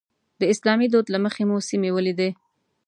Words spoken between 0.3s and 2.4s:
د اسلامي دود له مخې مو سیمې ولیدې.